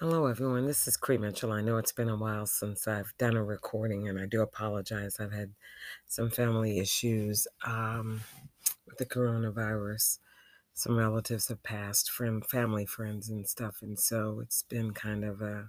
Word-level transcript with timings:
Hello, 0.00 0.24
everyone. 0.24 0.66
This 0.66 0.88
is 0.88 0.96
Cree 0.96 1.18
Mitchell. 1.18 1.52
I 1.52 1.60
know 1.60 1.76
it's 1.76 1.92
been 1.92 2.08
a 2.08 2.16
while 2.16 2.46
since 2.46 2.88
I've 2.88 3.12
done 3.18 3.36
a 3.36 3.44
recording, 3.44 4.08
and 4.08 4.18
I 4.18 4.24
do 4.24 4.40
apologize. 4.40 5.20
I've 5.20 5.34
had 5.34 5.52
some 6.08 6.30
family 6.30 6.78
issues 6.78 7.46
um, 7.66 8.22
with 8.86 8.96
the 8.96 9.04
coronavirus. 9.04 10.20
Some 10.72 10.96
relatives 10.96 11.48
have 11.48 11.62
passed, 11.62 12.10
friend, 12.10 12.42
family, 12.46 12.86
friends, 12.86 13.28
and 13.28 13.46
stuff, 13.46 13.82
and 13.82 13.98
so 13.98 14.40
it's 14.40 14.62
been 14.62 14.92
kind 14.92 15.22
of 15.22 15.42
a 15.42 15.68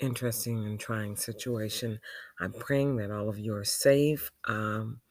interesting 0.00 0.64
and 0.66 0.80
trying 0.80 1.14
situation. 1.14 2.00
I'm 2.40 2.52
praying 2.52 2.96
that 2.96 3.12
all 3.12 3.28
of 3.28 3.38
you 3.38 3.54
are 3.54 3.62
safe. 3.62 4.32
Um, 4.48 5.02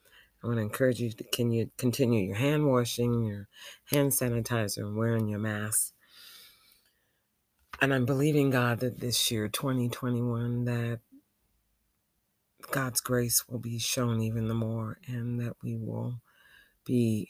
I 0.44 0.46
want 0.46 0.58
to 0.58 0.62
encourage 0.62 1.00
you 1.00 1.10
to 1.10 1.24
can 1.24 1.50
you 1.50 1.70
continue 1.78 2.22
your 2.22 2.36
hand 2.36 2.66
washing, 2.66 3.24
your 3.24 3.48
hand 3.86 4.10
sanitizer, 4.10 4.80
and 4.80 4.94
wearing 4.94 5.26
your 5.26 5.40
mask 5.40 5.94
and 7.82 7.92
I'm 7.92 8.06
believing 8.06 8.50
God 8.50 8.78
that 8.78 9.00
this 9.00 9.28
year, 9.32 9.48
2021, 9.48 10.66
that 10.66 11.00
God's 12.70 13.00
grace 13.00 13.48
will 13.48 13.58
be 13.58 13.80
shown 13.80 14.20
even 14.22 14.46
the 14.46 14.54
more 14.54 14.98
and 15.08 15.40
that 15.40 15.54
we 15.64 15.76
will 15.76 16.20
be 16.84 17.28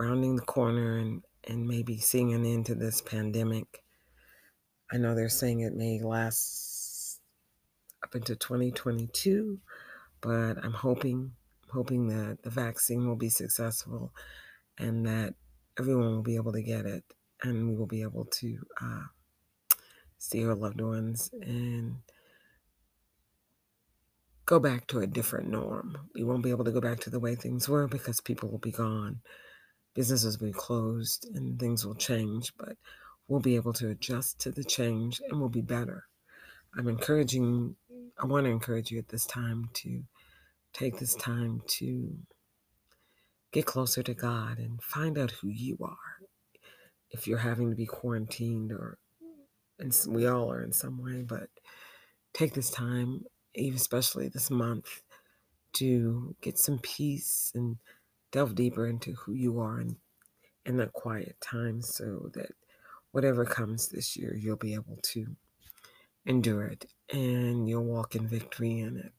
rounding 0.00 0.36
the 0.36 0.42
corner 0.42 0.96
and, 0.96 1.22
and 1.46 1.68
maybe 1.68 1.98
seeing 1.98 2.32
an 2.32 2.46
end 2.46 2.64
to 2.64 2.74
this 2.74 3.02
pandemic. 3.02 3.84
I 4.90 4.96
know 4.96 5.14
they're 5.14 5.28
saying 5.28 5.60
it 5.60 5.74
may 5.74 6.00
last 6.00 7.20
up 8.02 8.14
into 8.14 8.36
2022, 8.36 9.60
but 10.22 10.54
I'm 10.64 10.72
hoping 10.72 11.32
hoping 11.70 12.08
that 12.08 12.38
the 12.42 12.50
vaccine 12.50 13.06
will 13.06 13.16
be 13.16 13.28
successful 13.28 14.14
and 14.78 15.04
that 15.06 15.34
everyone 15.78 16.12
will 16.12 16.22
be 16.22 16.36
able 16.36 16.52
to 16.52 16.62
get 16.62 16.86
it 16.86 17.04
and 17.42 17.68
we 17.68 17.74
will 17.74 17.86
be 17.86 18.02
able 18.02 18.24
to 18.26 18.58
uh, 18.80 19.02
see 20.18 20.44
our 20.44 20.54
loved 20.54 20.80
ones 20.80 21.30
and 21.42 21.96
go 24.46 24.58
back 24.58 24.86
to 24.88 25.00
a 25.00 25.06
different 25.06 25.48
norm. 25.48 25.96
We 26.14 26.24
won't 26.24 26.42
be 26.42 26.50
able 26.50 26.64
to 26.64 26.70
go 26.70 26.80
back 26.80 27.00
to 27.00 27.10
the 27.10 27.20
way 27.20 27.34
things 27.34 27.68
were 27.68 27.88
because 27.88 28.20
people 28.20 28.48
will 28.48 28.58
be 28.58 28.72
gone, 28.72 29.20
businesses 29.94 30.38
will 30.38 30.48
be 30.48 30.52
closed, 30.52 31.28
and 31.34 31.58
things 31.58 31.86
will 31.86 31.94
change, 31.94 32.52
but 32.58 32.76
we'll 33.28 33.40
be 33.40 33.56
able 33.56 33.72
to 33.74 33.88
adjust 33.88 34.40
to 34.40 34.50
the 34.50 34.64
change 34.64 35.20
and 35.28 35.40
we'll 35.40 35.48
be 35.48 35.62
better. 35.62 36.04
I'm 36.76 36.88
encouraging, 36.88 37.76
I 38.18 38.26
want 38.26 38.44
to 38.44 38.50
encourage 38.50 38.90
you 38.90 38.98
at 38.98 39.08
this 39.08 39.26
time 39.26 39.70
to 39.74 40.02
take 40.72 40.98
this 40.98 41.14
time 41.14 41.62
to 41.66 42.16
get 43.52 43.66
closer 43.66 44.02
to 44.02 44.14
God 44.14 44.58
and 44.58 44.82
find 44.82 45.18
out 45.18 45.30
who 45.30 45.48
you 45.48 45.76
are. 45.82 46.11
If 47.12 47.26
you're 47.26 47.38
having 47.38 47.70
to 47.70 47.76
be 47.76 47.86
quarantined 47.86 48.72
or 48.72 48.98
and 49.78 49.96
we 50.08 50.26
all 50.26 50.50
are 50.50 50.62
in 50.62 50.72
some 50.72 51.02
way, 51.02 51.22
but 51.22 51.48
take 52.32 52.54
this 52.54 52.70
time, 52.70 53.24
especially 53.56 54.28
this 54.28 54.50
month, 54.50 55.02
to 55.74 56.36
get 56.40 56.58
some 56.58 56.78
peace 56.78 57.50
and 57.54 57.78
delve 58.30 58.54
deeper 58.54 58.86
into 58.86 59.12
who 59.12 59.32
you 59.32 59.58
are 59.58 59.80
in, 59.80 59.96
in 60.64 60.76
that 60.76 60.92
quiet 60.92 61.36
time 61.40 61.82
so 61.82 62.30
that 62.34 62.52
whatever 63.10 63.44
comes 63.44 63.88
this 63.88 64.16
year, 64.16 64.36
you'll 64.36 64.56
be 64.56 64.74
able 64.74 64.98
to 65.02 65.36
endure 66.26 66.64
it 66.64 66.86
and 67.12 67.68
you'll 67.68 67.84
walk 67.84 68.14
in 68.14 68.28
victory 68.28 68.78
in 68.78 68.96
it. 68.96 69.12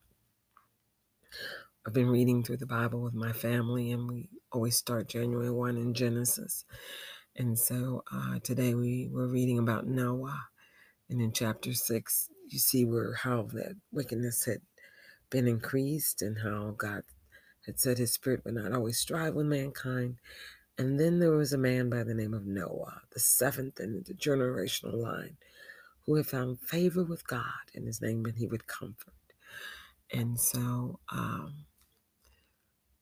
I've 1.85 1.93
been 1.93 2.09
reading 2.09 2.43
through 2.43 2.57
the 2.57 2.65
Bible 2.65 3.01
with 3.01 3.13
my 3.13 3.33
family, 3.33 3.91
and 3.91 4.09
we 4.09 4.29
always 4.53 4.77
start 4.77 5.09
January 5.09 5.51
1 5.51 5.75
in 5.75 5.93
Genesis. 5.93 6.63
And 7.35 7.57
so 7.57 8.03
uh, 8.11 8.37
today 8.43 8.75
we 8.75 9.09
were 9.11 9.27
reading 9.27 9.57
about 9.57 9.87
Noah. 9.87 10.47
And 11.09 11.21
in 11.21 11.31
chapter 11.31 11.73
6, 11.73 12.29
you 12.49 12.59
see 12.59 12.85
where 12.85 13.15
how 13.15 13.43
that 13.53 13.75
wickedness 13.91 14.45
had 14.45 14.59
been 15.31 15.47
increased 15.47 16.21
and 16.21 16.37
how 16.43 16.75
God 16.77 17.01
had 17.65 17.79
said 17.79 17.97
his 17.97 18.13
spirit 18.13 18.41
would 18.45 18.53
not 18.53 18.71
always 18.71 18.99
strive 18.99 19.33
with 19.33 19.47
mankind. 19.47 20.17
And 20.77 20.99
then 20.99 21.19
there 21.19 21.31
was 21.31 21.53
a 21.53 21.57
man 21.57 21.89
by 21.89 22.03
the 22.03 22.13
name 22.13 22.33
of 22.33 22.45
Noah, 22.45 23.01
the 23.11 23.19
seventh 23.19 23.79
in 23.79 24.03
the 24.05 24.13
generational 24.13 24.93
line, 24.95 25.37
who 26.05 26.15
had 26.15 26.27
found 26.27 26.59
favor 26.59 27.03
with 27.03 27.27
God, 27.27 27.71
and 27.73 27.87
his 27.87 28.01
name 28.01 28.25
and 28.25 28.37
he 28.37 28.47
would 28.47 28.67
comfort. 28.67 29.13
And 30.11 30.39
so 30.39 30.99
um, 31.11 31.65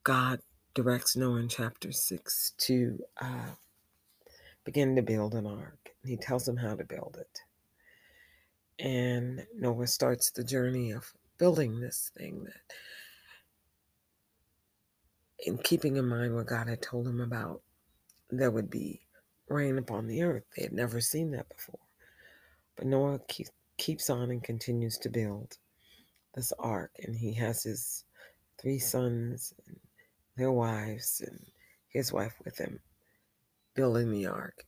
God 0.03 0.40
directs 0.74 1.18
Noah 1.18 1.40
in 1.40 1.50
chapter 1.50 1.92
6 1.92 2.53
to 2.59 3.00
uh, 3.22 3.56
begin 4.66 4.96
to 4.96 5.02
build 5.02 5.36
an 5.36 5.48
ark. 5.48 5.92
And 6.02 6.10
He 6.10 6.18
tells 6.18 6.48
him 6.48 6.58
how 6.58 6.76
to 6.76 6.84
build 6.84 7.18
it. 7.20 7.40
And 8.84 9.46
Noah 9.56 9.88
starts 9.88 10.32
the 10.32 10.44
journey 10.44 10.92
of 10.92 11.12
building 11.38 11.80
this 11.80 12.12
thing 12.18 12.44
that 12.44 12.76
in 15.40 15.58
keeping 15.58 15.98
in 15.98 16.08
mind 16.08 16.36
what 16.36 16.48
God 16.48 16.68
had 16.68 16.82
told 16.82 17.08
him 17.08 17.20
about 17.20 17.62
there 18.30 18.52
would 18.52 18.70
be 18.70 19.02
rain 19.50 19.78
upon 19.78 20.08
the 20.08 20.24
earth. 20.24 20.44
They 20.56 20.64
had 20.64 20.74
never 20.74 21.02
seen 21.02 21.32
that 21.32 21.50
before. 21.50 21.80
But 22.76 22.88
Noah 22.88 23.20
keep, 23.28 23.48
keeps 23.78 24.10
on 24.10 24.32
and 24.32 24.44
continues 24.44 24.98
to 25.00 25.10
build 25.10 25.58
this 26.34 26.54
ark, 26.60 26.92
and 27.00 27.16
he 27.16 27.34
has 27.34 27.64
his 27.64 28.06
three 28.60 28.80
sons 28.80 29.54
and 29.68 29.80
their 30.38 30.52
wives 30.52 31.22
and 31.26 31.40
his 31.90 32.14
wife 32.14 32.36
with 32.46 32.58
him 32.58 32.80
building 33.76 34.12
the 34.12 34.28
ark. 34.28 34.66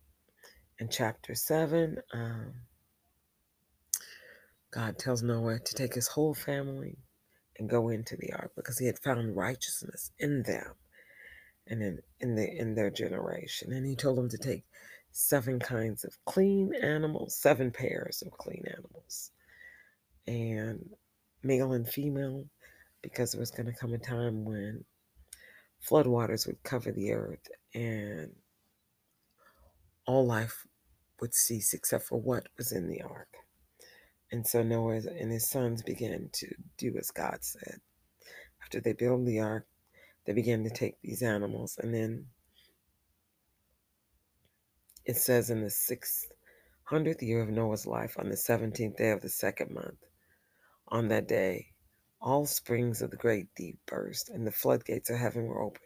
In 0.79 0.89
chapter 0.89 1.35
7, 1.35 1.97
um, 2.13 2.53
God 4.71 4.97
tells 4.97 5.23
Noah 5.23 5.59
to 5.59 5.75
take 5.75 5.93
his 5.93 6.07
whole 6.07 6.33
family 6.33 6.97
and 7.57 7.69
go 7.69 7.89
into 7.89 8.17
the 8.17 8.33
ark 8.33 8.51
because 8.55 8.79
he 8.79 8.87
had 8.87 8.99
found 8.99 9.35
righteousness 9.35 10.11
in 10.19 10.43
them 10.43 10.73
and 11.67 11.81
in, 11.81 11.99
in, 12.19 12.35
the, 12.35 12.49
in 12.59 12.75
their 12.75 12.89
generation. 12.89 13.71
And 13.71 13.85
he 13.85 13.95
told 13.95 14.17
them 14.17 14.29
to 14.29 14.37
take 14.37 14.63
seven 15.11 15.59
kinds 15.59 16.03
of 16.03 16.17
clean 16.25 16.73
animals, 16.73 17.35
seven 17.35 17.71
pairs 17.71 18.23
of 18.25 18.31
clean 18.31 18.65
animals, 18.67 19.31
and 20.27 20.89
male 21.43 21.73
and 21.73 21.87
female, 21.87 22.45
because 23.01 23.31
there 23.31 23.39
was 23.39 23.51
going 23.51 23.67
to 23.67 23.73
come 23.73 23.93
a 23.93 23.99
time 23.99 24.43
when 24.43 24.83
floodwaters 25.87 26.47
would 26.47 26.63
cover 26.63 26.91
the 26.91 27.11
earth 27.11 27.47
and 27.73 28.31
all 30.05 30.25
life 30.25 30.65
would 31.21 31.33
cease 31.33 31.73
except 31.73 32.05
for 32.05 32.19
what 32.19 32.47
was 32.57 32.71
in 32.71 32.87
the 32.87 33.01
ark. 33.01 33.29
And 34.31 34.45
so 34.45 34.63
Noah 34.63 35.01
and 35.19 35.31
his 35.31 35.49
sons 35.49 35.83
began 35.83 36.29
to 36.33 36.47
do 36.77 36.95
as 36.97 37.11
God 37.11 37.37
said. 37.41 37.79
After 38.61 38.81
they 38.81 38.93
built 38.93 39.25
the 39.25 39.39
ark, 39.39 39.67
they 40.25 40.33
began 40.33 40.63
to 40.63 40.69
take 40.69 40.95
these 41.01 41.21
animals. 41.21 41.77
And 41.81 41.93
then 41.93 42.25
it 45.05 45.17
says 45.17 45.49
in 45.49 45.61
the 45.61 45.69
sixth 45.69 46.31
hundredth 46.83 47.21
year 47.21 47.41
of 47.41 47.49
Noah's 47.49 47.85
life, 47.85 48.15
on 48.17 48.29
the 48.29 48.35
17th 48.35 48.97
day 48.97 49.11
of 49.11 49.21
the 49.21 49.29
second 49.29 49.71
month, 49.71 49.99
on 50.87 51.07
that 51.09 51.27
day, 51.27 51.67
all 52.21 52.45
springs 52.45 53.01
of 53.01 53.11
the 53.11 53.17
great 53.17 53.47
deep 53.55 53.77
burst, 53.85 54.29
and 54.29 54.47
the 54.47 54.51
floodgates 54.51 55.09
of 55.09 55.17
heaven 55.17 55.43
were 55.43 55.61
opened, 55.61 55.83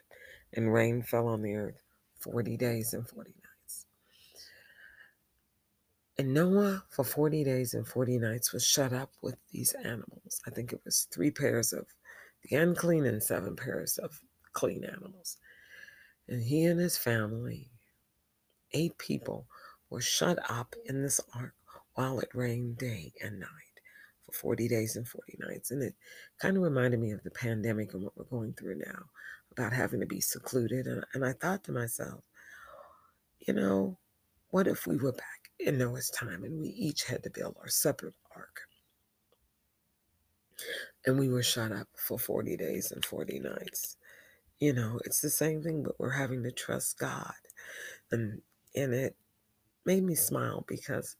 and 0.54 0.72
rain 0.72 1.02
fell 1.02 1.26
on 1.26 1.42
the 1.42 1.54
earth 1.54 1.82
40 2.20 2.56
days 2.56 2.94
and 2.94 3.08
40 3.08 3.30
nights. 3.30 3.37
And 6.18 6.34
Noah, 6.34 6.82
for 6.90 7.04
40 7.04 7.44
days 7.44 7.74
and 7.74 7.86
40 7.86 8.18
nights, 8.18 8.52
was 8.52 8.66
shut 8.66 8.92
up 8.92 9.12
with 9.22 9.36
these 9.52 9.72
animals. 9.84 10.40
I 10.46 10.50
think 10.50 10.72
it 10.72 10.80
was 10.84 11.06
three 11.12 11.30
pairs 11.30 11.72
of 11.72 11.86
the 12.42 12.56
unclean 12.56 13.06
and 13.06 13.22
seven 13.22 13.54
pairs 13.54 13.98
of 13.98 14.20
clean 14.52 14.82
animals. 14.82 15.36
And 16.26 16.42
he 16.42 16.64
and 16.64 16.80
his 16.80 16.96
family, 16.96 17.70
eight 18.72 18.98
people, 18.98 19.46
were 19.90 20.00
shut 20.00 20.38
up 20.50 20.74
in 20.86 21.02
this 21.02 21.20
ark 21.36 21.54
while 21.94 22.18
it 22.18 22.34
rained 22.34 22.78
day 22.78 23.12
and 23.22 23.38
night 23.38 23.48
for 24.26 24.32
40 24.32 24.66
days 24.66 24.96
and 24.96 25.06
40 25.06 25.38
nights. 25.38 25.70
And 25.70 25.82
it 25.84 25.94
kind 26.40 26.56
of 26.56 26.64
reminded 26.64 26.98
me 26.98 27.12
of 27.12 27.22
the 27.22 27.30
pandemic 27.30 27.94
and 27.94 28.02
what 28.02 28.16
we're 28.16 28.24
going 28.24 28.54
through 28.54 28.78
now 28.78 29.04
about 29.52 29.72
having 29.72 30.00
to 30.00 30.06
be 30.06 30.20
secluded. 30.20 30.86
And, 30.86 31.04
and 31.14 31.24
I 31.24 31.32
thought 31.32 31.62
to 31.64 31.72
myself, 31.72 32.24
you 33.38 33.54
know, 33.54 33.98
what 34.50 34.66
if 34.66 34.86
we 34.86 34.96
were 34.96 35.12
back 35.12 35.37
in 35.60 35.78
Noah's 35.78 36.10
time, 36.10 36.44
and 36.44 36.60
we 36.60 36.68
each 36.68 37.04
had 37.04 37.22
to 37.24 37.30
build 37.30 37.56
our 37.60 37.68
separate 37.68 38.14
ark. 38.34 38.60
And 41.06 41.18
we 41.18 41.28
were 41.28 41.42
shut 41.42 41.72
up 41.72 41.88
for 41.94 42.18
40 42.18 42.56
days 42.56 42.92
and 42.92 43.04
40 43.04 43.40
nights. 43.40 43.96
You 44.60 44.72
know, 44.72 45.00
it's 45.04 45.20
the 45.20 45.30
same 45.30 45.62
thing, 45.62 45.82
but 45.82 45.98
we're 45.98 46.10
having 46.10 46.42
to 46.42 46.50
trust 46.50 46.98
God. 46.98 47.34
And 48.10 48.42
and 48.74 48.92
it 48.92 49.16
made 49.84 50.02
me 50.02 50.14
smile 50.14 50.64
because 50.68 51.16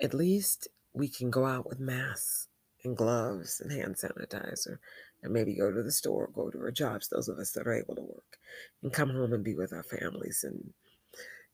at 0.00 0.14
least 0.14 0.68
we 0.92 1.08
can 1.08 1.30
go 1.30 1.44
out 1.44 1.68
with 1.68 1.80
masks 1.80 2.48
and 2.84 2.96
gloves 2.96 3.60
and 3.60 3.72
hand 3.72 3.96
sanitizer 3.96 4.78
and 5.22 5.32
maybe 5.32 5.54
go 5.54 5.72
to 5.72 5.82
the 5.82 5.90
store, 5.90 6.30
go 6.34 6.50
to 6.50 6.58
our 6.58 6.70
jobs, 6.70 7.08
those 7.08 7.28
of 7.28 7.38
us 7.38 7.52
that 7.52 7.66
are 7.66 7.74
able 7.74 7.94
to 7.96 8.02
work, 8.02 8.38
and 8.82 8.92
come 8.92 9.10
home 9.10 9.32
and 9.32 9.44
be 9.44 9.54
with 9.54 9.72
our 9.72 9.82
families 9.82 10.44
and 10.46 10.72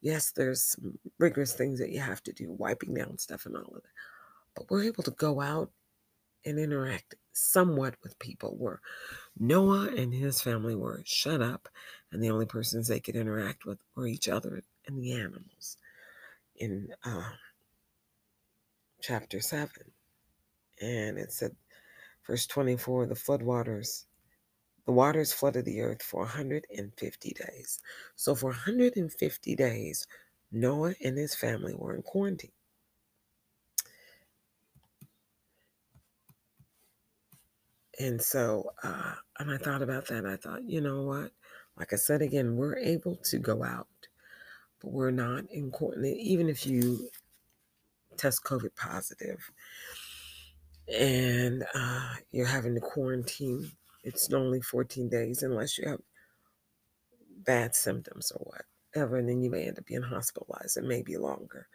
Yes, 0.01 0.33
there's 0.33 0.77
rigorous 1.19 1.53
things 1.53 1.79
that 1.79 1.91
you 1.91 2.01
have 2.01 2.23
to 2.25 2.33
do, 2.33 2.53
wiping 2.53 2.95
down 2.95 3.19
stuff 3.19 3.47
and 3.47 3.57
all 3.57 3.63
of 3.63 3.83
that. 3.83 3.93
But 4.55 4.71
we're 4.71 4.85
able 4.85 5.03
to 5.05 5.11
go 5.13 5.41
out 5.41 5.71
and 6.47 6.59
interact 6.59 7.15
somewhat 7.33 7.95
with 8.03 8.19
people 8.19 8.57
where 8.59 8.81
Noah 9.39 9.89
and 9.97 10.13
his 10.13 10.41
family 10.41 10.75
were 10.75 11.03
shut 11.05 11.43
up, 11.43 11.69
and 12.13 12.23
the 12.23 12.31
only 12.31 12.47
persons 12.47 12.89
they 12.89 13.01
could 13.01 13.17
interact 13.17 13.65
with 13.67 13.79
were 13.95 14.07
each 14.07 14.29
other 14.29 14.63
and 14.87 15.03
the 15.03 15.13
animals. 15.13 15.77
In 16.57 16.89
uh, 17.05 17.31
chapter 19.03 19.41
7, 19.41 19.69
and 20.81 21.19
it 21.19 21.33
said, 21.33 21.55
verse 22.27 22.47
24, 22.47 23.07
the 23.07 23.15
floodwaters, 23.15 24.05
the 24.91 24.95
waters 24.95 25.33
flooded 25.33 25.67
the 25.67 25.83
earth 25.83 26.03
for 26.03 26.23
150 26.23 27.31
days. 27.31 27.79
So 28.17 28.35
for 28.35 28.51
150 28.51 29.55
days, 29.55 30.09
Noah 30.51 30.95
and 31.05 31.17
his 31.17 31.33
family 31.33 31.75
were 31.77 31.95
in 31.95 32.03
quarantine. 32.03 32.51
And 38.01 38.21
so, 38.21 38.73
uh, 38.83 39.15
and 39.39 39.53
I 39.53 39.59
thought 39.59 39.83
about 39.83 40.09
that. 40.09 40.27
I 40.27 40.35
thought, 40.35 40.65
you 40.65 40.81
know 40.81 41.05
what? 41.05 41.31
Like 41.77 41.93
I 41.93 41.97
said 41.97 42.21
again, 42.21 42.57
we're 42.57 42.77
able 42.77 43.15
to 43.27 43.39
go 43.39 43.63
out, 43.63 43.87
but 44.83 44.91
we're 44.91 45.13
not 45.13 45.45
in 45.53 45.71
quarantine. 45.71 46.17
Even 46.19 46.49
if 46.49 46.67
you 46.67 47.11
test 48.17 48.43
COVID 48.43 48.75
positive 48.75 49.53
and 50.93 51.65
uh, 51.77 52.15
you're 52.33 52.47
having 52.47 52.75
to 52.75 52.81
quarantine, 52.81 53.71
it's 54.03 54.33
only 54.33 54.61
14 54.61 55.09
days 55.09 55.43
unless 55.43 55.79
you 55.79 55.89
have 55.89 56.01
bad 57.45 57.75
symptoms 57.75 58.33
or 58.33 58.53
whatever, 58.95 59.17
and 59.17 59.29
then 59.29 59.43
you 59.43 59.51
may 59.51 59.67
end 59.67 59.79
up 59.79 59.87
being 59.87 60.03
hospitalized. 60.03 60.77
It 60.77 60.85
may 60.85 61.03
be 61.03 61.17
longer. 61.17 61.69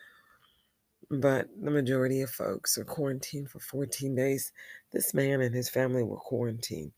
But 1.10 1.48
the 1.62 1.72
majority 1.72 2.22
of 2.22 2.32
folks 2.32 2.78
are 2.78 2.86
quarantined 2.86 3.50
for 3.52 3.60
14 3.60 4.16
days. 4.16 4.52
This 4.92 5.14
man 5.14 5.42
and 5.42 5.54
his 5.54 5.70
family 5.70 6.04
were 6.04 6.18
quarantined 6.18 6.92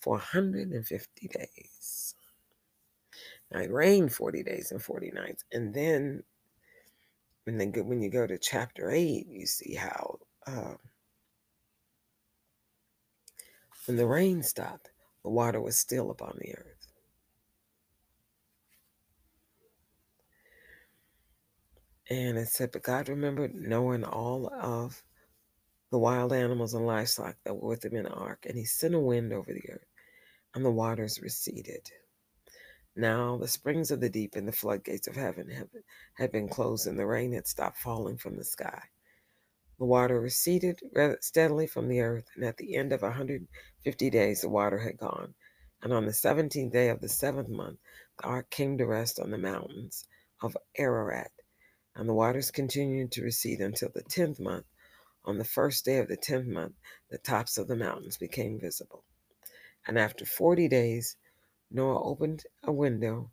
for 0.00 0.14
150 0.14 1.28
days. 1.28 2.14
Now 3.50 3.60
it 3.60 3.70
rained 3.70 4.12
40 4.12 4.42
days 4.42 4.72
and 4.72 4.82
40 4.82 5.10
nights. 5.10 5.44
And 5.52 5.74
then 5.74 6.22
when, 7.44 7.58
they 7.58 7.66
go, 7.66 7.82
when 7.82 8.00
you 8.00 8.08
go 8.08 8.26
to 8.26 8.38
chapter 8.38 8.90
8, 8.90 9.26
you 9.28 9.46
see 9.46 9.74
how 9.74 10.18
uh, 10.46 10.74
when 13.86 13.96
the 13.96 14.06
rain 14.06 14.42
stopped, 14.42 14.90
the 15.22 15.30
water 15.30 15.60
was 15.60 15.78
still 15.78 16.10
upon 16.10 16.38
the 16.38 16.54
earth. 16.56 16.86
And 22.10 22.36
it 22.36 22.48
said, 22.48 22.72
But 22.72 22.82
God 22.82 23.08
remembered 23.08 23.54
Noah 23.54 23.94
and 23.94 24.04
all 24.04 24.52
of 24.52 25.02
the 25.90 25.98
wild 25.98 26.32
animals 26.32 26.74
and 26.74 26.86
livestock 26.86 27.36
that 27.44 27.54
were 27.54 27.68
with 27.68 27.84
him 27.84 27.96
in 27.96 28.04
the 28.04 28.10
ark, 28.10 28.46
and 28.48 28.56
he 28.56 28.64
sent 28.64 28.94
a 28.94 29.00
wind 29.00 29.32
over 29.32 29.52
the 29.52 29.70
earth, 29.70 29.86
and 30.54 30.64
the 30.64 30.70
waters 30.70 31.20
receded. 31.22 31.88
Now 32.96 33.38
the 33.38 33.48
springs 33.48 33.90
of 33.90 34.00
the 34.00 34.10
deep 34.10 34.36
and 34.36 34.46
the 34.46 34.52
floodgates 34.52 35.06
of 35.06 35.16
heaven 35.16 35.48
had 36.14 36.32
been 36.32 36.48
closed, 36.48 36.86
and 36.86 36.98
the 36.98 37.06
rain 37.06 37.32
had 37.32 37.46
stopped 37.46 37.78
falling 37.78 38.18
from 38.18 38.36
the 38.36 38.44
sky. 38.44 38.82
The 39.78 39.86
water 39.86 40.20
receded 40.20 40.80
steadily 41.20 41.66
from 41.66 41.88
the 41.88 42.00
earth, 42.00 42.28
and 42.34 42.44
at 42.44 42.56
the 42.56 42.76
end 42.76 42.92
of 42.92 43.02
a 43.02 43.06
150 43.06 44.10
days, 44.10 44.40
the 44.42 44.48
water 44.48 44.78
had 44.78 44.98
gone. 44.98 45.34
And 45.82 45.92
on 45.92 46.06
the 46.06 46.12
17th 46.12 46.70
day 46.72 46.88
of 46.88 47.00
the 47.00 47.08
seventh 47.08 47.48
month, 47.48 47.78
the 48.18 48.24
ark 48.24 48.50
came 48.50 48.78
to 48.78 48.86
rest 48.86 49.18
on 49.18 49.30
the 49.30 49.38
mountains 49.38 50.06
of 50.40 50.56
Ararat. 50.76 51.32
And 51.94 52.08
the 52.08 52.14
waters 52.14 52.50
continued 52.50 53.12
to 53.12 53.22
recede 53.22 53.60
until 53.60 53.88
the 53.88 54.02
10th 54.02 54.38
month. 54.38 54.66
On 55.24 55.38
the 55.38 55.44
first 55.44 55.84
day 55.84 55.98
of 55.98 56.08
the 56.08 56.16
10th 56.16 56.46
month, 56.46 56.74
the 57.10 57.18
tops 57.18 57.58
of 57.58 57.68
the 57.68 57.76
mountains 57.76 58.16
became 58.16 58.60
visible. 58.60 59.04
And 59.86 59.98
after 59.98 60.24
40 60.24 60.68
days, 60.68 61.16
Noah 61.70 62.02
opened 62.02 62.44
a 62.62 62.72
window 62.72 63.30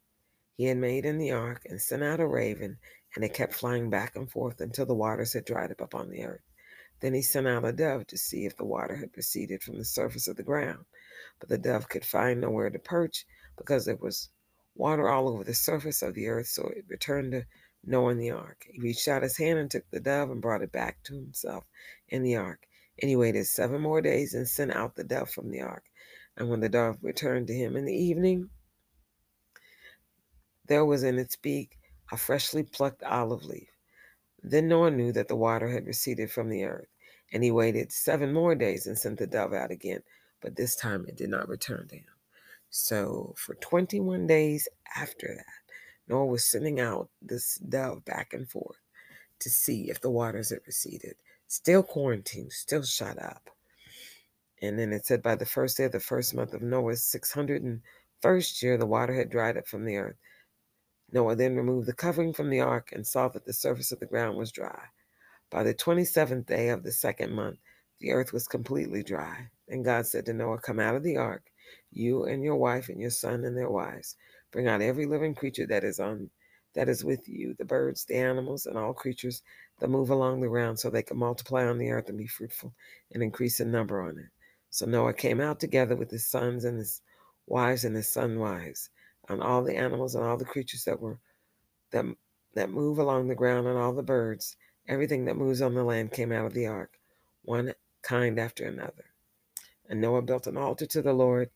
he 0.59 0.65
had 0.65 0.75
made 0.75 1.05
in 1.05 1.17
the 1.17 1.31
ark 1.31 1.61
and 1.69 1.81
sent 1.81 2.03
out 2.03 2.19
a 2.19 2.27
raven, 2.27 2.79
and 3.15 3.23
it 3.23 3.33
kept 3.33 3.53
flying 3.53 3.89
back 3.89 4.15
and 4.15 4.29
forth 4.29 4.61
until 4.61 4.85
the 4.85 4.93
waters 4.93 5.33
had 5.33 5.45
dried 5.45 5.71
up 5.71 5.81
upon 5.81 6.09
the 6.09 6.23
earth. 6.23 6.43
Then 6.99 7.13
he 7.13 7.21
sent 7.21 7.47
out 7.47 7.65
a 7.65 7.71
dove 7.71 8.07
to 8.07 8.17
see 8.17 8.45
if 8.45 8.57
the 8.57 8.65
water 8.65 8.95
had 8.95 9.15
receded 9.15 9.63
from 9.63 9.77
the 9.77 9.85
surface 9.85 10.27
of 10.27 10.35
the 10.35 10.43
ground. 10.43 10.85
But 11.39 11.49
the 11.49 11.57
dove 11.57 11.87
could 11.87 12.05
find 12.05 12.41
nowhere 12.41 12.69
to 12.69 12.79
perch 12.79 13.25
because 13.57 13.85
there 13.85 13.95
was 13.95 14.29
water 14.75 15.09
all 15.09 15.29
over 15.29 15.43
the 15.43 15.53
surface 15.53 16.01
of 16.01 16.13
the 16.13 16.27
earth, 16.27 16.47
so 16.47 16.67
it 16.67 16.85
returned 16.89 17.31
to 17.31 17.45
Noah 17.85 18.11
in 18.11 18.17
the 18.17 18.31
ark. 18.31 18.65
He 18.69 18.81
reached 18.81 19.07
out 19.07 19.23
his 19.23 19.37
hand 19.37 19.57
and 19.57 19.71
took 19.71 19.89
the 19.89 20.01
dove 20.01 20.29
and 20.29 20.41
brought 20.41 20.61
it 20.61 20.71
back 20.71 21.01
to 21.03 21.15
himself 21.15 21.63
in 22.09 22.23
the 22.23 22.35
ark. 22.35 22.67
And 23.01 23.09
he 23.09 23.15
waited 23.15 23.47
seven 23.47 23.81
more 23.81 24.01
days 24.01 24.33
and 24.33 24.47
sent 24.47 24.71
out 24.71 24.95
the 24.95 25.05
dove 25.05 25.29
from 25.29 25.49
the 25.49 25.61
ark. 25.61 25.85
And 26.35 26.49
when 26.49 26.59
the 26.59 26.69
dove 26.69 26.97
returned 27.01 27.47
to 27.47 27.53
him 27.53 27.77
in 27.77 27.85
the 27.85 27.93
evening, 27.93 28.49
there 30.65 30.85
was 30.85 31.03
in 31.03 31.17
its 31.17 31.37
beak 31.37 31.78
a 32.11 32.17
freshly 32.17 32.63
plucked 32.63 33.03
olive 33.03 33.45
leaf. 33.45 33.69
Then 34.41 34.67
Noah 34.67 34.91
knew 34.91 35.11
that 35.11 35.27
the 35.27 35.35
water 35.35 35.67
had 35.67 35.85
receded 35.85 36.31
from 36.31 36.49
the 36.49 36.63
earth, 36.63 36.87
and 37.33 37.43
he 37.43 37.51
waited 37.51 37.91
seven 37.91 38.33
more 38.33 38.55
days 38.55 38.87
and 38.87 38.97
sent 38.97 39.19
the 39.19 39.27
dove 39.27 39.53
out 39.53 39.71
again, 39.71 40.01
but 40.41 40.55
this 40.55 40.75
time 40.75 41.05
it 41.07 41.17
did 41.17 41.29
not 41.29 41.49
return 41.49 41.87
to 41.89 41.95
him. 41.95 42.05
So 42.69 43.33
for 43.37 43.55
21 43.55 44.27
days 44.27 44.67
after 44.95 45.27
that, 45.35 45.73
Noah 46.07 46.25
was 46.25 46.45
sending 46.45 46.79
out 46.79 47.09
this 47.21 47.57
dove 47.57 48.03
back 48.05 48.33
and 48.33 48.49
forth 48.49 48.79
to 49.39 49.49
see 49.49 49.89
if 49.89 50.01
the 50.01 50.09
waters 50.09 50.49
had 50.49 50.59
receded. 50.65 51.15
Still 51.47 51.83
quarantined, 51.83 52.51
still 52.51 52.83
shut 52.83 53.21
up. 53.21 53.49
And 54.61 54.77
then 54.77 54.91
it 54.91 55.05
said 55.05 55.21
by 55.21 55.35
the 55.35 55.45
first 55.45 55.77
day 55.77 55.85
of 55.85 55.91
the 55.91 55.99
first 55.99 56.35
month 56.35 56.53
of 56.53 56.61
Noah's 56.61 57.01
601st 57.01 58.61
year, 58.61 58.77
the 58.77 58.85
water 58.85 59.13
had 59.13 59.29
dried 59.29 59.57
up 59.57 59.67
from 59.67 59.85
the 59.85 59.97
earth. 59.97 60.17
Noah 61.11 61.35
then 61.35 61.55
removed 61.55 61.87
the 61.87 61.93
covering 61.93 62.33
from 62.33 62.49
the 62.49 62.59
ark 62.59 62.91
and 62.91 63.05
saw 63.05 63.27
that 63.29 63.45
the 63.45 63.53
surface 63.53 63.91
of 63.91 63.99
the 63.99 64.05
ground 64.05 64.37
was 64.37 64.51
dry. 64.51 64.79
By 65.49 65.63
the 65.63 65.73
27th 65.73 66.45
day 66.45 66.69
of 66.69 66.83
the 66.83 66.91
second 66.91 67.31
month, 67.31 67.57
the 67.99 68.11
earth 68.11 68.31
was 68.31 68.47
completely 68.47 69.01
dry. 69.01 69.49
And 69.67 69.83
God 69.83 70.05
said 70.05 70.25
to 70.27 70.33
Noah, 70.33 70.59
Come 70.59 70.79
out 70.79 70.95
of 70.95 71.03
the 71.03 71.17
ark, 71.17 71.43
you 71.91 72.25
and 72.25 72.43
your 72.43 72.55
wife 72.55 72.89
and 72.89 73.01
your 73.01 73.09
son 73.09 73.43
and 73.45 73.57
their 73.57 73.71
wives. 73.71 74.15
Bring 74.51 74.67
out 74.67 74.81
every 74.81 75.05
living 75.05 75.33
creature 75.33 75.65
that 75.67 75.83
is 75.83 75.99
on 75.99 76.29
that 76.75 76.87
is 76.87 77.03
with 77.03 77.27
you, 77.27 77.55
the 77.57 77.65
birds, 77.65 78.05
the 78.05 78.15
animals, 78.15 78.67
and 78.67 78.77
all 78.77 78.93
creatures 78.93 79.41
that 79.79 79.89
move 79.89 80.11
along 80.11 80.39
the 80.39 80.47
ground, 80.47 80.79
so 80.79 80.91
they 80.91 81.01
can 81.01 81.17
multiply 81.17 81.65
on 81.65 81.79
the 81.79 81.89
earth 81.89 82.09
and 82.09 82.17
be 82.17 82.27
fruitful 82.27 82.71
and 83.11 83.23
increase 83.23 83.59
in 83.59 83.71
number 83.71 84.01
on 84.01 84.19
it. 84.19 84.29
So 84.69 84.85
Noah 84.85 85.13
came 85.13 85.41
out 85.41 85.59
together 85.59 85.95
with 85.95 86.11
his 86.11 86.27
sons 86.27 86.65
and 86.65 86.77
his 86.77 87.01
wives 87.47 87.85
and 87.85 87.95
his 87.95 88.07
sons' 88.07 88.37
wives 88.37 88.91
on 89.29 89.41
all 89.41 89.63
the 89.63 89.75
animals 89.75 90.15
and 90.15 90.23
all 90.25 90.37
the 90.37 90.45
creatures 90.45 90.83
that 90.83 90.99
were 90.99 91.19
that 91.91 92.05
that 92.55 92.69
move 92.69 92.97
along 92.97 93.27
the 93.27 93.35
ground 93.35 93.67
and 93.67 93.77
all 93.77 93.93
the 93.93 94.03
birds 94.03 94.57
everything 94.87 95.25
that 95.25 95.37
moves 95.37 95.61
on 95.61 95.73
the 95.75 95.83
land 95.83 96.11
came 96.11 96.31
out 96.31 96.45
of 96.45 96.53
the 96.53 96.65
ark 96.65 96.99
one 97.43 97.73
kind 98.01 98.39
after 98.39 98.65
another. 98.65 99.05
And 99.89 100.01
noah 100.01 100.21
built 100.21 100.47
an 100.47 100.57
altar 100.57 100.85
to 100.87 101.01
the 101.01 101.13
lord 101.13 101.49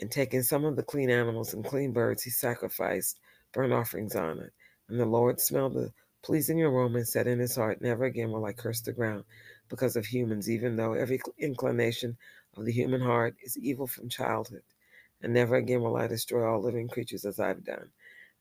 and 0.00 0.10
taking 0.10 0.42
some 0.42 0.64
of 0.64 0.76
the 0.76 0.82
clean 0.82 1.10
animals 1.10 1.54
and 1.54 1.64
clean 1.64 1.92
birds 1.92 2.22
he 2.22 2.30
sacrificed 2.30 3.20
burnt 3.52 3.72
offerings 3.72 4.16
on 4.16 4.38
it. 4.38 4.52
And 4.88 4.98
the 4.98 5.06
lord 5.06 5.40
smelled 5.40 5.74
the 5.74 5.92
pleasing 6.22 6.62
aroma 6.62 6.98
and 6.98 7.08
said 7.08 7.26
in 7.26 7.38
his 7.38 7.56
heart 7.56 7.80
never 7.80 8.04
again 8.04 8.30
will 8.30 8.44
i 8.44 8.52
curse 8.52 8.80
the 8.82 8.92
ground 8.92 9.24
because 9.68 9.96
of 9.96 10.04
humans 10.04 10.50
even 10.50 10.76
though 10.76 10.92
every 10.92 11.20
inclination 11.38 12.16
of 12.56 12.64
the 12.66 12.72
human 12.72 13.00
heart 13.00 13.34
is 13.42 13.56
evil 13.56 13.86
from 13.86 14.08
childhood 14.08 14.62
and 15.22 15.32
never 15.34 15.56
again 15.56 15.82
will 15.82 15.96
I 15.96 16.06
destroy 16.06 16.48
all 16.48 16.62
living 16.62 16.88
creatures 16.88 17.24
as 17.24 17.38
I've 17.38 17.64
done. 17.64 17.90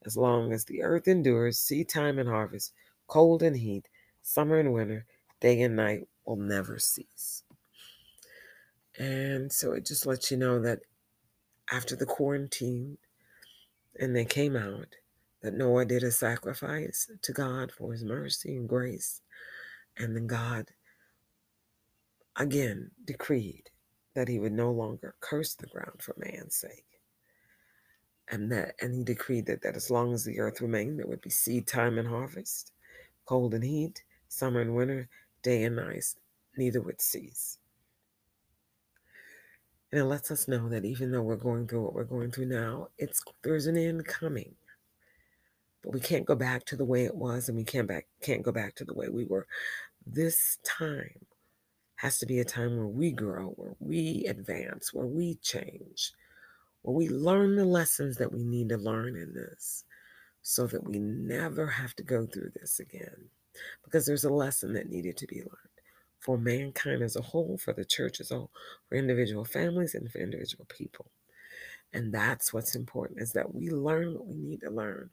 As 0.05 0.15
long 0.15 0.53
as 0.53 0.65
the 0.65 0.81
earth 0.81 1.07
endures, 1.07 1.59
seed 1.59 1.89
time 1.89 2.19
and 2.19 2.29
harvest, 2.29 2.73
cold 3.07 3.43
and 3.43 3.57
heat, 3.57 3.89
summer 4.21 4.59
and 4.59 4.73
winter, 4.73 5.05
day 5.41 5.61
and 5.61 5.75
night 5.75 6.07
will 6.25 6.37
never 6.37 6.79
cease. 6.79 7.43
And 8.97 9.51
so 9.51 9.73
it 9.73 9.85
just 9.85 10.05
lets 10.05 10.31
you 10.31 10.37
know 10.37 10.61
that 10.61 10.79
after 11.71 11.95
the 11.95 12.05
quarantine 12.05 12.97
and 13.99 14.15
they 14.15 14.25
came 14.25 14.55
out, 14.55 14.95
that 15.41 15.53
Noah 15.53 15.85
did 15.85 16.03
a 16.03 16.11
sacrifice 16.11 17.09
to 17.21 17.31
God 17.31 17.71
for 17.71 17.93
his 17.93 18.03
mercy 18.03 18.55
and 18.55 18.67
grace. 18.67 19.21
And 19.97 20.15
then 20.15 20.27
God 20.27 20.67
again 22.35 22.91
decreed 23.05 23.69
that 24.19 24.27
he 24.27 24.37
would 24.37 24.51
no 24.51 24.69
longer 24.69 25.15
curse 25.21 25.53
the 25.53 25.65
ground 25.67 26.01
for 26.01 26.13
man's 26.17 26.53
sake. 26.53 26.99
And 28.29 28.51
that 28.51 28.75
and 28.81 28.93
he 28.93 29.01
decreed 29.05 29.45
that, 29.45 29.61
that 29.61 29.77
as 29.77 29.89
long 29.89 30.13
as 30.13 30.25
the 30.25 30.41
earth 30.41 30.59
remained, 30.59 30.99
there 30.99 31.07
would 31.07 31.21
be 31.21 31.29
seed 31.29 31.67
time 31.67 31.97
and 31.97 32.05
harvest, 32.05 32.73
cold 33.25 33.53
and 33.53 33.63
heat, 33.63 34.03
summer 34.27 34.59
and 34.59 34.75
winter, 34.75 35.07
day 35.41 35.63
and 35.63 35.77
night, 35.77 36.03
neither 36.57 36.81
would 36.81 36.99
cease. 36.99 37.59
And 39.93 40.01
it 40.01 40.03
lets 40.05 40.31
us 40.31 40.49
know 40.49 40.67
that 40.67 40.83
even 40.83 41.11
though 41.11 41.21
we're 41.21 41.37
going 41.37 41.65
through 41.65 41.83
what 41.83 41.93
we're 41.93 42.03
going 42.03 42.29
through 42.29 42.47
now, 42.47 42.89
it's 42.97 43.23
there's 43.41 43.67
an 43.67 43.77
end 43.77 44.05
coming. 44.05 44.53
But 45.81 45.93
we 45.93 46.01
can't 46.01 46.25
go 46.25 46.35
back 46.35 46.65
to 46.65 46.75
the 46.75 46.83
way 46.83 47.05
it 47.05 47.15
was, 47.15 47.47
and 47.47 47.57
we 47.57 47.63
can't 47.63 47.87
back 47.87 48.05
can't 48.21 48.43
go 48.43 48.51
back 48.51 48.75
to 48.75 48.83
the 48.83 48.93
way 48.93 49.07
we 49.07 49.23
were. 49.23 49.47
This 50.05 50.57
time 50.65 51.25
has 51.99 52.17
to 52.17 52.25
be 52.25 52.39
a 52.39 52.45
time 52.45 52.77
where 52.77 52.87
we 52.87 53.11
grow, 53.11 53.47
where 53.57 53.75
we 53.81 54.25
advance, 54.29 54.93
where 54.93 55.05
we 55.05 55.35
change, 55.41 56.13
where 56.81 56.95
we 56.95 57.09
learn 57.09 57.57
the 57.57 57.65
lessons 57.65 58.15
that 58.15 58.31
we 58.31 58.41
need 58.41 58.69
to 58.69 58.77
learn 58.77 59.17
in 59.17 59.33
this 59.33 59.83
so 60.41 60.65
that 60.65 60.85
we 60.85 60.97
never 60.97 61.67
have 61.67 61.93
to 61.93 62.03
go 62.03 62.25
through 62.25 62.51
this 62.55 62.79
again. 62.79 63.27
Because 63.83 64.05
there's 64.05 64.23
a 64.23 64.29
lesson 64.29 64.71
that 64.75 64.89
needed 64.89 65.17
to 65.17 65.27
be 65.27 65.39
learned 65.39 65.81
for 66.19 66.37
mankind 66.37 67.01
as 67.01 67.17
a 67.17 67.21
whole, 67.21 67.57
for 67.57 67.73
the 67.73 67.83
church 67.83 68.21
as 68.21 68.31
a 68.31 68.35
whole, 68.35 68.51
for 68.87 68.95
individual 68.95 69.43
families 69.43 69.93
and 69.93 70.09
for 70.09 70.19
individual 70.19 70.65
people. 70.69 71.07
And 71.91 72.13
that's 72.13 72.53
what's 72.53 72.75
important 72.75 73.19
is 73.19 73.33
that 73.33 73.53
we 73.53 73.71
learn 73.71 74.13
what 74.13 74.25
we 74.25 74.35
need 74.37 74.61
to 74.61 74.69
learn. 74.69 75.09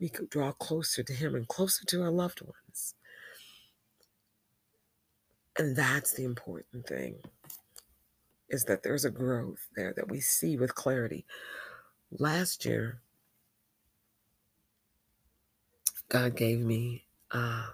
We 0.00 0.08
could 0.08 0.30
draw 0.30 0.50
closer 0.50 1.04
to 1.04 1.12
him 1.12 1.36
and 1.36 1.46
closer 1.46 1.84
to 1.86 2.02
our 2.02 2.10
loved 2.10 2.40
ones. 2.42 2.96
And 5.58 5.76
that's 5.76 6.14
the 6.14 6.24
important 6.24 6.86
thing 6.86 7.16
is 8.50 8.64
that 8.64 8.82
there's 8.82 9.04
a 9.04 9.10
growth 9.10 9.68
there 9.76 9.92
that 9.96 10.10
we 10.10 10.20
see 10.20 10.56
with 10.56 10.74
clarity. 10.74 11.26
Last 12.12 12.64
year, 12.64 13.00
God 16.08 16.36
gave 16.36 16.60
me, 16.60 17.06
uh, 17.30 17.68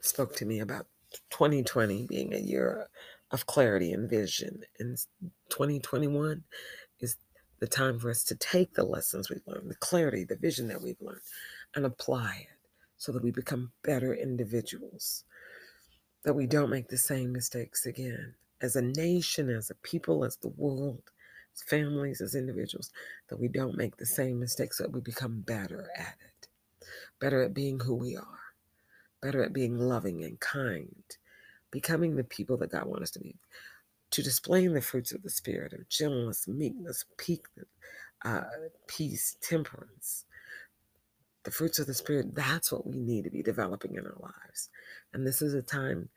spoke 0.00 0.36
to 0.36 0.46
me 0.46 0.60
about 0.60 0.86
2020 1.30 2.06
being 2.06 2.34
a 2.34 2.38
year 2.38 2.88
of 3.30 3.46
clarity 3.46 3.92
and 3.92 4.08
vision. 4.10 4.62
And 4.78 4.98
2021 5.50 6.44
is 7.00 7.16
the 7.60 7.66
time 7.66 7.98
for 7.98 8.10
us 8.10 8.24
to 8.24 8.36
take 8.36 8.74
the 8.74 8.84
lessons 8.84 9.30
we've 9.30 9.46
learned, 9.46 9.70
the 9.70 9.76
clarity, 9.76 10.24
the 10.24 10.36
vision 10.36 10.68
that 10.68 10.82
we've 10.82 11.00
learned, 11.00 11.22
and 11.74 11.86
apply 11.86 12.46
it 12.50 12.58
so 12.96 13.12
that 13.12 13.22
we 13.24 13.30
become 13.30 13.72
better 13.82 14.14
individuals, 14.14 15.24
that 16.24 16.34
we 16.34 16.46
don't 16.46 16.70
make 16.70 16.88
the 16.88 16.98
same 16.98 17.32
mistakes 17.32 17.86
again. 17.86 18.34
As 18.62 18.76
a 18.76 18.82
nation, 18.82 19.50
as 19.50 19.70
a 19.70 19.74
people, 19.76 20.24
as 20.24 20.36
the 20.36 20.48
world, 20.50 21.02
as 21.54 21.62
families, 21.62 22.20
as 22.20 22.34
individuals, 22.34 22.90
that 23.28 23.40
we 23.40 23.48
don't 23.48 23.76
make 23.76 23.96
the 23.96 24.06
same 24.06 24.40
mistakes, 24.40 24.78
that 24.78 24.92
we 24.92 25.00
become 25.00 25.40
better 25.40 25.90
at 25.96 26.16
it, 26.20 26.48
better 27.20 27.42
at 27.42 27.54
being 27.54 27.80
who 27.80 27.94
we 27.94 28.16
are, 28.16 28.24
better 29.22 29.44
at 29.44 29.52
being 29.52 29.78
loving 29.78 30.24
and 30.24 30.40
kind, 30.40 31.04
becoming 31.70 32.16
the 32.16 32.24
people 32.24 32.56
that 32.58 32.72
God 32.72 32.86
wants 32.86 33.04
us 33.04 33.10
to 33.12 33.20
be, 33.20 33.36
to 34.12 34.22
displaying 34.22 34.74
the 34.74 34.82
fruits 34.82 35.12
of 35.12 35.22
the 35.22 35.30
Spirit 35.30 35.72
of 35.72 35.88
gentleness, 35.88 36.48
meekness, 36.48 37.04
uh, 38.24 38.42
peace, 38.88 39.36
temperance. 39.42 40.24
The 41.48 41.54
fruits 41.54 41.78
of 41.78 41.86
the 41.86 41.94
Spirit, 41.94 42.34
that's 42.34 42.70
what 42.70 42.86
we 42.86 42.98
need 42.98 43.24
to 43.24 43.30
be 43.30 43.42
developing 43.42 43.94
in 43.94 44.04
our 44.04 44.18
lives. 44.20 44.68
And 45.14 45.26
this 45.26 45.40
is 45.40 45.54
a 45.54 45.62
time 45.62 46.10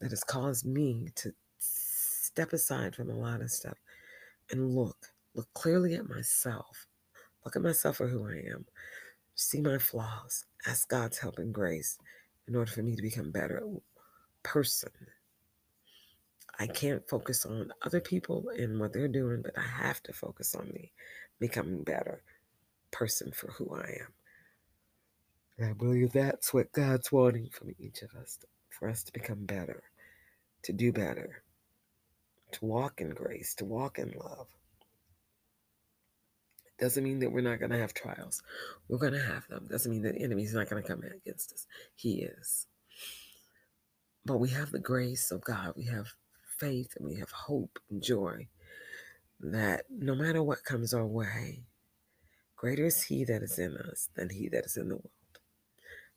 that 0.00 0.10
has 0.10 0.24
caused 0.24 0.66
me 0.66 1.12
to 1.14 1.32
step 1.60 2.52
aside 2.52 2.96
from 2.96 3.08
a 3.08 3.14
lot 3.14 3.42
of 3.42 3.52
stuff 3.52 3.78
and 4.50 4.74
look, 4.74 5.12
look 5.36 5.46
clearly 5.54 5.94
at 5.94 6.08
myself, 6.08 6.88
look 7.44 7.54
at 7.54 7.62
myself 7.62 7.98
for 7.98 8.08
who 8.08 8.26
I 8.26 8.38
am, 8.52 8.66
see 9.36 9.60
my 9.60 9.78
flaws, 9.78 10.46
ask 10.66 10.88
God's 10.88 11.18
help 11.18 11.38
and 11.38 11.54
grace 11.54 11.96
in 12.48 12.56
order 12.56 12.72
for 12.72 12.82
me 12.82 12.96
to 12.96 13.02
become 13.02 13.26
a 13.26 13.30
better 13.30 13.62
person. 14.42 14.90
I 16.58 16.66
can't 16.66 17.08
focus 17.08 17.46
on 17.46 17.72
other 17.82 18.00
people 18.00 18.48
and 18.58 18.80
what 18.80 18.92
they're 18.92 19.06
doing, 19.06 19.42
but 19.42 19.56
I 19.56 19.84
have 19.84 20.02
to 20.02 20.12
focus 20.12 20.56
on 20.56 20.72
me 20.74 20.90
becoming 21.38 21.84
better 21.84 22.24
person 22.90 23.30
for 23.30 23.52
who 23.52 23.72
I 23.72 23.98
am. 24.00 24.12
And 25.58 25.70
I 25.70 25.72
believe 25.72 26.12
that's 26.12 26.52
what 26.52 26.72
God's 26.72 27.10
wanting 27.10 27.48
from 27.50 27.74
each 27.78 28.02
of 28.02 28.10
us 28.20 28.38
for 28.68 28.88
us 28.88 29.02
to 29.04 29.12
become 29.12 29.46
better, 29.46 29.82
to 30.64 30.72
do 30.72 30.92
better, 30.92 31.42
to 32.52 32.64
walk 32.64 33.00
in 33.00 33.10
grace, 33.10 33.54
to 33.56 33.64
walk 33.64 33.98
in 33.98 34.12
love. 34.18 34.48
Doesn't 36.78 37.04
mean 37.04 37.20
that 37.20 37.32
we're 37.32 37.40
not 37.40 37.58
going 37.58 37.70
to 37.70 37.78
have 37.78 37.94
trials. 37.94 38.42
We're 38.88 38.98
going 38.98 39.14
to 39.14 39.22
have 39.22 39.48
them. 39.48 39.66
Doesn't 39.70 39.90
mean 39.90 40.02
that 40.02 40.14
the 40.14 40.22
enemy's 40.22 40.52
not 40.52 40.68
going 40.68 40.82
to 40.82 40.88
come 40.88 41.02
against 41.02 41.52
us. 41.52 41.66
He 41.94 42.22
is. 42.22 42.66
But 44.26 44.38
we 44.38 44.50
have 44.50 44.72
the 44.72 44.78
grace 44.78 45.30
of 45.30 45.42
God. 45.42 45.72
We 45.74 45.84
have 45.86 46.08
faith 46.58 46.92
and 46.98 47.08
we 47.08 47.16
have 47.16 47.30
hope 47.30 47.78
and 47.90 48.02
joy 48.02 48.48
that 49.40 49.84
no 49.90 50.14
matter 50.14 50.42
what 50.42 50.64
comes 50.64 50.92
our 50.92 51.06
way, 51.06 51.64
greater 52.56 52.86
is 52.86 53.04
He 53.04 53.24
that 53.24 53.42
is 53.42 53.58
in 53.58 53.76
us 53.76 54.10
than 54.14 54.30
He 54.30 54.48
that 54.50 54.66
is 54.66 54.76
in 54.76 54.88
the 54.88 54.96
world. 54.96 55.15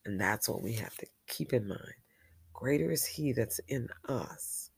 And 0.09 0.19
that's 0.19 0.49
what 0.49 0.63
we 0.63 0.73
have 0.73 0.97
to 0.97 1.05
keep 1.27 1.53
in 1.53 1.67
mind. 1.67 1.93
Greater 2.51 2.89
is 2.89 3.05
He 3.05 3.31
that's 3.31 3.59
in 3.67 3.87
us 4.07 4.71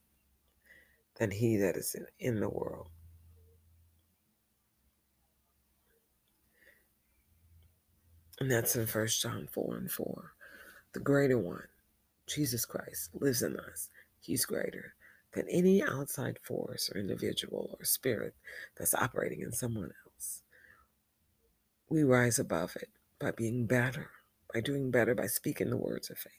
than 1.18 1.32
He 1.32 1.56
that 1.56 1.78
is 1.78 1.96
in, 1.96 2.06
in 2.20 2.42
the 2.42 2.50
world. 2.50 2.90
And 8.42 8.52
that's 8.52 8.76
in 8.76 8.86
1 8.86 9.08
John 9.08 9.48
4 9.50 9.78
and 9.78 9.90
4. 9.90 10.34
The 10.92 11.00
greater 11.00 11.38
one 11.38 11.64
Jesus 12.28 12.66
Christ 12.66 13.12
lives 13.14 13.42
in 13.42 13.56
us. 13.56 13.88
He's 14.20 14.44
greater 14.46 14.96
than 15.32 15.48
any 15.48 15.82
outside 15.82 16.40
force 16.44 16.92
or 16.94 17.00
individual 17.00 17.78
or 17.80 17.86
spirit 17.86 18.36
that's 18.78 18.94
operating 18.94 19.40
in 19.40 19.54
someone 19.54 19.92
else. 20.06 20.42
We 21.88 22.04
rise 22.04 22.38
above 22.38 22.76
it 22.76 22.90
by 23.18 23.32
being 23.32 23.66
better, 23.66 24.10
by 24.54 24.62
doing 24.62 24.92
better, 24.92 25.16
by 25.16 25.28
speaking 25.28 25.70
the 25.70 25.78
words 25.78 26.10
of 26.10 26.18
faith, 26.18 26.34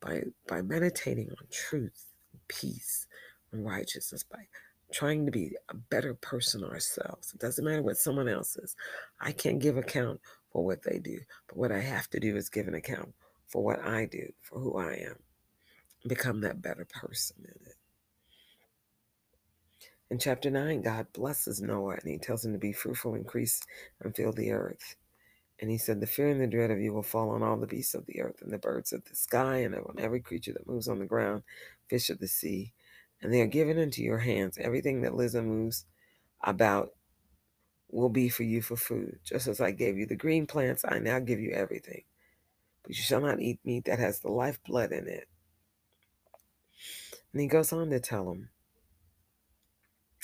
by, 0.00 0.22
by 0.46 0.62
meditating 0.62 1.30
on 1.30 1.46
truth, 1.50 2.06
peace, 2.48 3.06
and 3.52 3.64
righteousness, 3.64 4.24
by 4.24 4.46
trying 4.92 5.24
to 5.26 5.32
be 5.32 5.52
a 5.68 5.74
better 5.74 6.14
person 6.14 6.64
ourselves. 6.64 7.32
It 7.32 7.40
doesn't 7.40 7.64
matter 7.64 7.82
what 7.82 7.96
someone 7.96 8.28
else 8.28 8.56
is. 8.56 8.76
I 9.20 9.32
can't 9.32 9.60
give 9.60 9.76
account 9.76 10.20
for 10.52 10.64
what 10.64 10.82
they 10.82 10.98
do, 10.98 11.18
but 11.48 11.56
what 11.56 11.72
I 11.72 11.80
have 11.80 12.08
to 12.10 12.20
do 12.20 12.36
is 12.36 12.48
give 12.48 12.68
an 12.68 12.74
account 12.74 13.12
for 13.46 13.62
what 13.62 13.84
I 13.84 14.06
do, 14.06 14.32
for 14.42 14.58
who 14.58 14.78
I 14.78 14.94
am, 14.94 15.16
become 16.06 16.40
that 16.40 16.62
better 16.62 16.86
person 16.88 17.36
in 17.44 17.66
it. 17.66 17.74
In 20.10 20.18
chapter 20.18 20.50
9, 20.50 20.82
God 20.82 21.06
blesses 21.12 21.60
Noah 21.60 21.94
and 21.94 22.10
he 22.10 22.18
tells 22.18 22.44
him 22.44 22.52
to 22.52 22.58
be 22.58 22.72
fruitful, 22.72 23.14
increase, 23.14 23.60
and 24.00 24.14
fill 24.14 24.32
the 24.32 24.50
earth. 24.50 24.96
And 25.60 25.70
he 25.70 25.78
said, 25.78 26.00
The 26.00 26.06
fear 26.06 26.28
and 26.28 26.40
the 26.40 26.46
dread 26.46 26.70
of 26.70 26.80
you 26.80 26.92
will 26.92 27.02
fall 27.02 27.30
on 27.30 27.42
all 27.42 27.56
the 27.56 27.66
beasts 27.66 27.94
of 27.94 28.06
the 28.06 28.20
earth, 28.22 28.40
and 28.40 28.52
the 28.52 28.58
birds 28.58 28.92
of 28.92 29.04
the 29.04 29.14
sky, 29.14 29.58
and 29.58 29.74
on 29.74 29.96
every 29.98 30.20
creature 30.20 30.52
that 30.54 30.66
moves 30.66 30.88
on 30.88 30.98
the 30.98 31.04
ground, 31.04 31.42
fish 31.88 32.08
of 32.10 32.18
the 32.18 32.28
sea. 32.28 32.72
And 33.20 33.32
they 33.32 33.42
are 33.42 33.46
given 33.46 33.78
into 33.78 34.02
your 34.02 34.18
hands. 34.18 34.56
Everything 34.58 35.02
that 35.02 35.14
lives 35.14 35.34
and 35.34 35.46
moves 35.46 35.84
about 36.42 36.90
will 37.90 38.08
be 38.08 38.30
for 38.30 38.44
you 38.44 38.62
for 38.62 38.76
food. 38.76 39.18
Just 39.22 39.46
as 39.46 39.60
I 39.60 39.72
gave 39.72 39.98
you 39.98 40.06
the 40.06 40.16
green 40.16 40.46
plants, 40.46 40.84
I 40.88 40.98
now 40.98 41.18
give 41.18 41.40
you 41.40 41.52
everything 41.52 42.04
but 42.82 42.96
you 42.96 43.02
shall 43.02 43.20
not 43.20 43.40
eat 43.40 43.60
meat 43.64 43.84
that 43.84 43.98
has 43.98 44.20
the 44.20 44.30
lifeblood 44.30 44.92
in 44.92 45.06
it. 45.06 45.28
And 47.32 47.40
he 47.40 47.46
goes 47.46 47.72
on 47.72 47.90
to 47.90 48.00
tell 48.00 48.24
them 48.24 48.48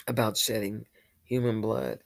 about 0.09 0.37
shedding 0.37 0.87
human 1.25 1.61
blood, 1.61 2.01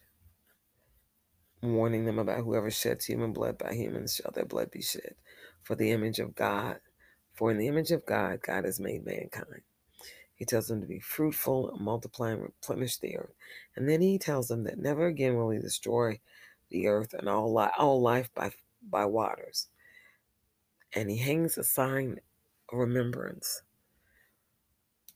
warning 1.63 2.05
them 2.05 2.19
about 2.19 2.45
whoever 2.45 2.71
sheds 2.71 3.05
human 3.05 3.33
blood 3.33 3.59
by 3.59 3.75
humans 3.75 4.15
shall 4.15 4.33
their 4.33 4.45
blood 4.45 4.71
be 4.71 4.83
shed 4.83 5.15
for 5.63 5.75
the 5.75 5.91
image 5.91 6.19
of 6.19 6.35
God. 6.35 6.79
For 7.35 7.51
in 7.51 7.59
the 7.59 7.69
image 7.69 7.91
of 7.91 8.07
God, 8.07 8.41
God 8.43 8.65
has 8.65 8.81
made 8.81 9.05
mankind. 9.05 9.63
He 10.35 10.45
tells 10.45 10.69
them 10.69 10.81
to 10.81 10.87
be 10.87 11.01
fruitful, 11.01 11.71
and 11.71 11.81
multiply, 11.81 12.31
and 12.31 12.43
replenish 12.43 12.99
the 12.99 13.17
earth. 13.17 13.35
And 13.77 13.89
then 13.89 14.01
he 14.01 14.19
tells 14.19 14.49
them 14.49 14.65
that 14.65 14.79
never 14.79 15.07
again 15.07 15.37
will 15.37 15.51
he 15.51 15.59
destroy 15.59 16.21
the 16.71 16.87
earth 16.87 17.15
and 17.15 17.29
all, 17.29 17.55
li- 17.55 17.69
all 17.79 18.01
life 18.01 18.31
by, 18.35 18.53
by 18.89 19.05
waters 19.05 19.69
and 20.93 21.11
he 21.11 21.19
hangs 21.19 21.57
a 21.57 21.65
sign 21.65 22.21
of 22.73 22.79
remembrance 22.79 23.63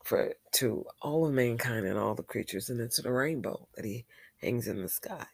for 0.04 0.34
to 0.52 0.84
all 1.00 1.26
of 1.26 1.32
mankind 1.32 1.86
and 1.86 1.98
all 1.98 2.14
the 2.14 2.22
creatures, 2.22 2.68
and 2.68 2.80
it's 2.80 3.02
a 3.04 3.10
rainbow 3.10 3.66
that 3.74 3.84
he 3.84 4.04
hangs 4.40 4.68
in 4.68 4.82
the 4.82 4.88
sky 4.88 5.26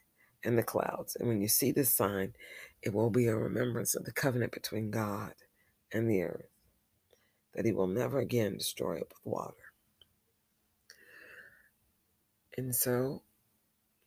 and 0.44 0.56
the 0.56 0.62
clouds. 0.62 1.16
And 1.16 1.28
when 1.28 1.40
you 1.40 1.48
see 1.48 1.72
this 1.72 1.94
sign, 1.94 2.34
it 2.82 2.94
will 2.94 3.10
be 3.10 3.26
a 3.26 3.36
remembrance 3.36 3.94
of 3.94 4.04
the 4.04 4.12
covenant 4.12 4.52
between 4.52 4.90
God 4.90 5.34
and 5.92 6.08
the 6.08 6.22
earth, 6.22 6.48
that 7.54 7.64
he 7.64 7.72
will 7.72 7.86
never 7.86 8.18
again 8.18 8.56
destroy 8.56 8.96
it 8.96 9.08
with 9.08 9.18
water. 9.24 9.54
And 12.56 12.74
so, 12.74 13.22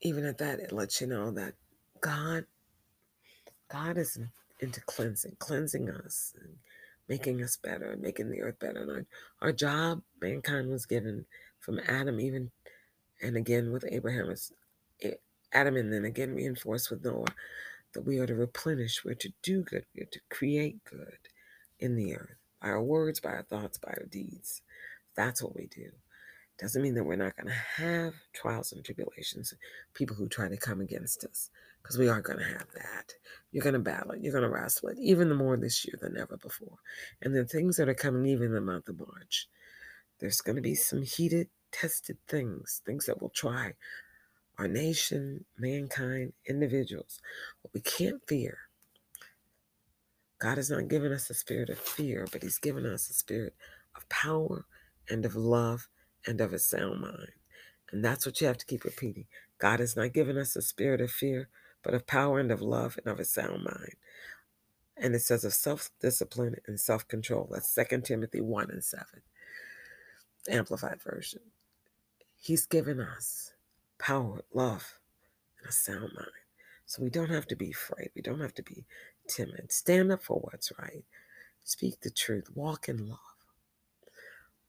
even 0.02 0.26
at 0.26 0.38
that, 0.40 0.60
it 0.60 0.72
lets 0.72 1.02
you 1.02 1.08
know 1.08 1.32
that 1.32 1.54
God, 2.02 2.46
God 3.70 3.98
is 3.98 4.20
into 4.60 4.82
cleansing, 4.82 5.38
cleansing 5.40 5.90
us 5.90 6.34
and 6.40 6.56
making 7.08 7.42
us 7.44 7.58
better 7.58 7.92
and 7.92 8.02
making 8.02 8.30
the 8.30 8.42
earth 8.42 8.60
better. 8.60 8.82
And 8.82 8.92
our, 8.92 9.06
our 9.42 9.52
job, 9.52 10.02
mankind 10.22 10.70
was 10.70 10.86
given 10.86 11.26
from 11.60 11.80
Adam, 11.88 12.20
even 12.20 12.52
and 13.22 13.38
again 13.38 13.72
with 13.72 13.86
Abraham, 13.90 14.30
is 14.30 14.52
Adam, 15.54 15.76
and 15.76 15.94
then 15.94 16.06
again 16.06 16.34
reinforced 16.34 16.90
with 16.90 17.04
Noah, 17.04 17.26
that 17.94 18.06
we 18.06 18.20
are 18.20 18.26
to 18.26 18.36
replenish, 18.36 19.06
we're 19.06 19.14
to 19.16 19.32
do 19.42 19.62
good, 19.62 19.86
we're 19.96 20.08
to 20.12 20.20
create 20.30 20.84
good 20.84 21.20
in 21.80 21.96
the 21.96 22.16
earth 22.16 22.38
by 22.62 22.70
our 22.70 22.82
words, 22.82 23.20
by 23.20 23.30
our 23.30 23.44
thoughts, 23.44 23.78
by 23.78 23.90
our 23.90 24.08
deeds. 24.10 24.62
That's 25.16 25.44
what 25.44 25.56
we 25.56 25.68
do. 25.68 25.92
Doesn't 26.60 26.82
mean 26.82 26.96
that 26.96 27.04
we're 27.04 27.16
not 27.16 27.36
going 27.36 27.48
to 27.48 27.84
have 27.84 28.14
trials 28.34 28.72
and 28.72 28.84
tribulations, 28.84 29.54
people 29.94 30.16
who 30.16 30.28
try 30.28 30.48
to 30.48 30.58
come 30.58 30.82
against 30.82 31.24
us, 31.24 31.50
because 31.82 31.98
we 31.98 32.08
are 32.10 32.22
going 32.22 32.40
to 32.40 32.46
have 32.46 32.68
that. 32.76 33.14
You're 33.52 33.64
going 33.64 33.74
to 33.74 33.80
battle 33.80 34.12
it, 34.12 34.22
you're 34.22 34.32
going 34.32 34.44
to 34.44 34.50
wrestle 34.50 34.90
it, 34.90 34.98
even 35.00 35.36
more 35.36 35.58
this 35.58 35.86
year 35.86 35.98
than 36.02 36.18
ever 36.18 36.38
before. 36.38 36.78
And 37.22 37.36
the 37.36 37.46
things 37.46 37.78
that 37.78 37.90
are 37.90 37.94
coming, 37.94 38.26
even 38.26 38.48
in 38.48 38.54
the 38.54 38.62
month 38.62 38.88
of 38.88 39.00
March, 39.00 39.48
there's 40.20 40.42
going 40.42 40.56
to 40.56 40.62
be 40.62 40.76
some 40.76 41.02
heated, 41.02 41.50
tested 41.72 42.18
things, 42.28 42.82
things 42.86 43.08
that 43.08 43.22
will 43.22 43.30
try 43.30 43.74
our 44.58 44.68
nation, 44.68 45.46
mankind, 45.58 46.34
individuals. 46.48 47.20
But 47.62 47.74
we 47.74 47.82
can't 47.82 48.22
fear. 48.28 48.58
God 50.40 50.58
has 50.58 50.70
not 50.70 50.90
given 50.90 51.12
us 51.12 51.30
a 51.30 51.34
spirit 51.34 51.70
of 51.70 51.80
fear, 51.80 52.28
but 52.32 52.44
He's 52.44 52.58
given 52.60 52.86
us 52.86 53.10
a 53.10 53.14
spirit 53.14 53.56
of 53.96 54.08
power 54.10 54.66
and 55.10 55.26
of 55.26 55.36
love 55.36 55.88
and 56.28 56.42
of 56.42 56.54
a 56.54 56.60
sound 56.60 57.02
mind. 57.02 57.32
And 57.92 58.04
that's 58.04 58.26
what 58.26 58.42
you 58.42 58.48
have 58.48 58.58
to 58.60 58.66
keep 58.66 58.84
repeating. 58.84 59.26
God 59.60 59.80
has 59.80 59.96
not 59.96 60.14
given 60.14 60.38
us 60.38 60.56
a 60.56 60.62
spirit 60.62 61.02
of 61.02 61.12
fear, 61.12 61.50
but 61.84 61.94
of 61.94 62.08
power 62.08 62.40
and 62.40 62.52
of 62.52 62.62
love 62.62 62.98
and 62.98 63.08
of 63.08 63.20
a 63.20 63.26
sound 63.26 63.64
mind. 63.64 63.96
And 64.98 65.16
it 65.16 65.22
says 65.22 65.46
of 65.46 65.54
self 65.54 65.92
discipline 66.02 66.56
and 66.68 66.80
self 66.80 67.08
control. 67.08 67.50
That's 67.52 67.74
2 67.74 68.02
Timothy 68.02 68.42
1 68.42 68.72
and 68.72 68.84
7, 68.84 69.06
Amplified 70.50 71.02
Version. 71.04 71.42
He's 72.38 72.68
given 72.68 73.00
us 73.02 73.53
power, 74.04 74.44
love, 74.54 74.96
and 75.60 75.70
a 75.70 75.72
sound 75.72 76.12
mind. 76.14 76.28
So 76.86 77.02
we 77.02 77.10
don't 77.10 77.30
have 77.30 77.48
to 77.48 77.56
be 77.56 77.72
afraid. 77.72 78.10
We 78.14 78.22
don't 78.22 78.42
have 78.42 78.54
to 78.56 78.64
be 78.64 78.86
timid. 79.30 79.72
Stand 79.72 80.12
up 80.12 80.22
for 80.22 80.40
what's 80.40 80.74
right. 80.78 81.06
Speak 81.64 82.02
the 82.02 82.10
truth. 82.10 82.50
Walk 82.54 82.90
in 82.90 83.08
love. 83.08 83.20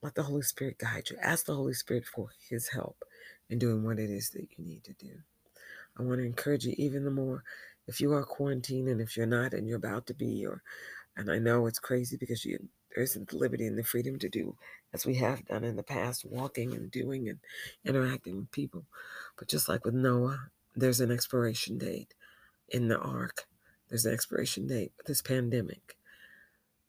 Let 0.02 0.14
the 0.14 0.22
Holy 0.22 0.42
Spirit 0.42 0.78
guide 0.78 1.10
you. 1.10 1.16
Ask 1.20 1.46
the 1.46 1.54
Holy 1.56 1.74
Spirit 1.74 2.04
for 2.06 2.28
His 2.48 2.68
help 2.68 3.02
in 3.50 3.58
doing 3.58 3.82
what 3.82 3.98
it 3.98 4.08
is 4.08 4.30
that 4.30 4.46
you 4.56 4.64
need 4.64 4.84
to 4.84 4.92
do. 4.92 5.10
I 5.98 6.02
want 6.02 6.20
to 6.20 6.26
encourage 6.26 6.64
you 6.64 6.74
even 6.78 7.04
the 7.04 7.10
more 7.10 7.42
if 7.88 8.00
you 8.00 8.12
are 8.12 8.24
quarantined 8.24 8.88
and 8.88 9.00
if 9.00 9.16
you're 9.16 9.26
not 9.26 9.52
and 9.52 9.66
you're 9.66 9.78
about 9.78 10.06
to 10.06 10.14
be, 10.14 10.46
or 10.46 10.62
and 11.16 11.30
I 11.30 11.38
know 11.38 11.66
it's 11.66 11.80
crazy 11.80 12.16
because 12.16 12.44
you 12.44 12.68
there 12.94 13.02
isn't 13.02 13.30
the 13.30 13.36
liberty 13.36 13.66
and 13.66 13.76
the 13.76 13.82
freedom 13.82 14.16
to 14.20 14.28
do 14.28 14.56
as 14.94 15.04
we 15.04 15.16
have 15.16 15.44
done 15.44 15.64
in 15.64 15.74
the 15.74 15.82
past, 15.82 16.24
walking 16.24 16.72
and 16.72 16.90
doing 16.90 17.28
and 17.28 17.40
interacting 17.84 18.36
with 18.36 18.50
people. 18.52 18.86
But 19.36 19.48
just 19.48 19.68
like 19.68 19.84
with 19.84 19.94
Noah, 19.94 20.38
there's 20.76 21.00
an 21.00 21.10
expiration 21.10 21.76
date 21.76 22.14
in 22.68 22.86
the 22.86 22.98
ark. 22.98 23.46
There's 23.88 24.06
an 24.06 24.14
expiration 24.14 24.68
date 24.68 24.92
with 24.96 25.06
this 25.06 25.20
pandemic. 25.20 25.96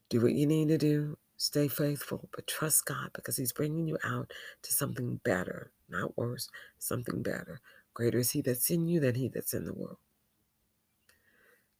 Do 0.10 0.22
what 0.22 0.34
you 0.34 0.46
need 0.46 0.68
to 0.68 0.78
do. 0.78 1.18
Stay 1.38 1.68
faithful, 1.68 2.30
but 2.34 2.48
trust 2.48 2.86
God 2.86 3.10
because 3.14 3.36
He's 3.36 3.52
bringing 3.52 3.88
you 3.88 3.98
out 4.06 4.32
to 4.62 4.72
something 4.72 5.20
better, 5.24 5.72
not 5.90 6.16
worse, 6.16 6.48
something 6.78 7.24
better. 7.24 7.60
Greater 7.94 8.20
is 8.20 8.32
He 8.32 8.42
that's 8.42 8.70
in 8.70 8.88
you 8.88 9.00
than 9.00 9.16
He 9.16 9.30
that's 9.30 9.54
in 9.54 9.66
the 9.66 9.74
world. 9.74 9.98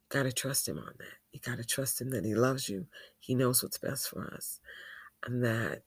Got 0.10 0.24
to 0.24 0.34
trust 0.34 0.68
Him 0.68 0.80
on 0.80 0.94
that. 0.98 1.20
You 1.32 1.40
got 1.40 1.58
to 1.58 1.64
trust 1.64 2.02
Him 2.02 2.10
that 2.10 2.26
He 2.26 2.34
loves 2.34 2.68
you. 2.68 2.88
He 3.20 3.36
knows 3.36 3.62
what's 3.62 3.78
best 3.78 4.10
for 4.10 4.34
us. 4.34 4.60
And 5.24 5.44
that 5.44 5.84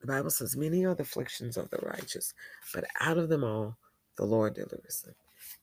the 0.00 0.06
Bible 0.06 0.30
says, 0.30 0.56
Many 0.56 0.84
are 0.84 0.94
the 0.94 1.02
afflictions 1.02 1.56
of 1.56 1.70
the 1.70 1.78
righteous, 1.78 2.34
but 2.74 2.84
out 3.00 3.18
of 3.18 3.28
them 3.28 3.44
all, 3.44 3.76
the 4.16 4.24
Lord 4.24 4.54
delivers 4.54 5.02
them. 5.04 5.14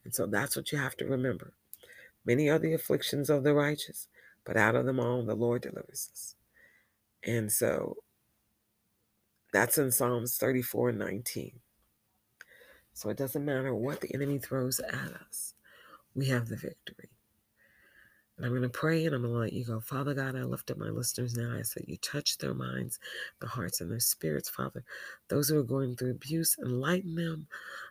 And 0.06 0.14
so 0.14 0.26
that's 0.26 0.56
what 0.56 0.72
you 0.72 0.78
have 0.78 0.98
to 0.98 1.06
remember. 1.06 1.54
Many 2.26 2.50
are 2.50 2.60
the 2.60 2.74
afflictions 2.74 3.30
of 3.30 3.44
the 3.44 3.54
righteous, 3.54 4.08
but 4.46 4.58
out 4.58 4.76
of 4.76 4.86
them 4.86 5.00
all, 5.00 5.24
the 5.24 5.36
Lord 5.36 5.62
delivers 5.62 6.10
us. 6.12 6.36
And 7.26 7.52
so 7.52 7.98
that's 9.52 9.78
in 9.78 9.92
Psalms 9.92 10.38
34 10.38 10.90
and 10.90 11.00
19. 11.00 11.60
So 12.94 13.10
it 13.10 13.18
doesn't 13.18 13.46
matter 13.46 13.74
what 13.74 14.02
the 14.02 14.14
enemy 14.14 14.40
throws 14.40 14.80
at 14.80 15.14
us, 15.30 15.54
we 16.16 16.28
have 16.28 16.48
the 16.48 16.58
victory. 16.58 17.10
And 18.38 18.46
I'm 18.46 18.52
going 18.52 18.64
to 18.64 18.70
pray 18.70 19.06
and 19.06 19.14
I'm 19.14 19.22
going 19.22 19.34
to 19.34 19.40
let 19.40 19.54
you 19.54 19.64
go. 19.64 19.80
Father 19.80 20.16
God, 20.16 20.36
I 20.36 20.44
lift 20.44 20.72
up 20.72 20.78
my 20.78 20.90
listeners 20.90 21.36
now. 21.36 21.54
I 21.54 21.60
ask 21.60 21.76
that 21.76 21.88
you 21.88 21.98
touch 21.98 22.40
their 22.40 22.56
minds, 22.56 23.00
their 23.40 23.50
hearts, 23.50 23.80
and 23.80 23.92
their 23.92 24.00
spirits, 24.00 24.50
Father. 24.50 24.84
Those 25.28 25.50
who 25.50 25.60
are 25.60 25.64
going 25.64 25.96
through 25.96 26.12
abuse, 26.12 26.58
enlighten 26.60 27.14
them 27.14 27.48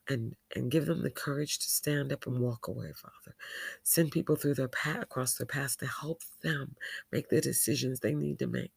and, 0.08 0.34
and 0.56 0.70
give 0.70 0.86
them 0.86 1.02
the 1.02 1.10
courage 1.10 1.58
to 1.60 1.68
stand 1.68 2.12
up 2.12 2.26
and 2.26 2.40
walk 2.40 2.66
away, 2.66 2.90
Father. 2.92 3.36
Send 3.84 4.10
people 4.10 4.34
through 4.34 4.54
their 4.54 4.68
path, 4.68 5.02
across 5.02 5.34
their 5.34 5.46
path 5.46 5.76
to 5.78 5.86
help 5.86 6.22
them 6.42 6.74
make 7.12 7.28
the 7.28 7.40
decisions 7.40 8.00
they 8.00 8.14
need 8.14 8.40
to 8.40 8.48
make 8.48 8.72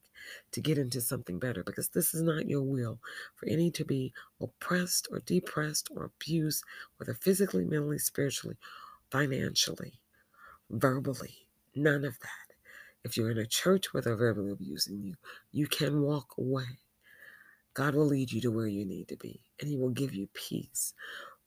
to 0.52 0.60
get 0.60 0.78
into 0.78 1.00
something 1.00 1.38
better 1.38 1.62
because 1.62 1.88
this 1.88 2.14
is 2.14 2.22
not 2.22 2.48
your 2.48 2.62
will 2.62 2.98
for 3.34 3.48
any 3.48 3.70
to 3.70 3.84
be 3.84 4.12
oppressed 4.40 5.06
or 5.10 5.20
depressed 5.20 5.88
or 5.94 6.04
abused, 6.04 6.64
whether 6.96 7.14
physically, 7.14 7.64
mentally, 7.64 7.98
spiritually, 7.98 8.56
financially, 9.10 10.00
verbally 10.70 11.45
None 11.76 12.06
of 12.06 12.18
that. 12.20 12.30
If 13.04 13.16
you're 13.16 13.32
in 13.32 13.38
a 13.38 13.46
church 13.46 13.94
where 13.94 14.02
they're 14.02 14.16
verbally 14.16 14.52
abusing 14.52 15.02
you, 15.02 15.14
you 15.52 15.68
can 15.68 16.02
walk 16.02 16.34
away. 16.38 16.66
God 17.74 17.94
will 17.94 18.06
lead 18.06 18.32
you 18.32 18.40
to 18.42 18.50
where 18.52 18.66
you 18.68 18.84
need 18.86 19.08
to 19.08 19.16
be, 19.16 19.40
and 19.60 19.68
He 19.68 19.76
will 19.76 19.90
give 19.90 20.14
you 20.14 20.28
peace. 20.34 20.94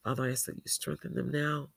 Father, 0.03 0.25
I 0.25 0.31
ask 0.31 0.45
that 0.45 0.55
you 0.57 0.63
strengthen 0.67 1.15
them 1.15 1.31
now. 1.31 1.69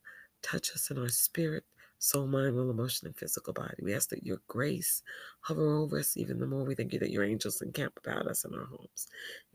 Touch 0.43 0.73
us 0.75 0.91
in 0.91 0.99
our 0.99 1.09
spirit 1.09 1.65
soul, 2.03 2.27
mind, 2.27 2.57
will, 2.57 2.69
emotion, 2.69 3.07
and 3.07 3.17
physical 3.17 3.53
body. 3.53 3.77
We 3.81 3.95
ask 3.95 4.09
that 4.11 4.27
your 4.27 4.41
grace 4.49 5.03
hover 5.41 5.77
over 5.77 6.01
us 6.01 6.17
even 6.17 6.41
the 6.41 6.49
more. 6.49 6.65
We 6.65 6.75
thank 6.75 6.93
you 6.93 6.99
that 6.99 7.12
your 7.12 7.23
angels 7.23 7.62
encamp 7.62 7.97
about 8.05 8.27
us 8.27 8.45
in 8.45 8.53
our 8.55 8.67
homes 8.67 9.07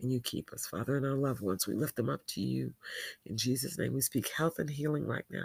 and 0.02 0.14
you 0.14 0.22
keep 0.22 0.54
us, 0.54 0.66
Father, 0.66 0.96
and 0.96 1.06
our 1.06 1.18
loved 1.18 1.42
ones. 1.42 1.68
We 1.68 1.76
lift 1.76 1.98
them 1.98 2.10
up 2.10 2.22
to 2.28 2.42
you. 2.42 2.74
In 3.26 3.36
Jesus' 3.36 3.78
name, 3.78 3.94
we 3.94 4.00
speak 4.00 4.30
health 4.30 4.60
and 4.60 4.70
healing 4.70 5.06
right 5.06 5.26
now. 5.30 5.44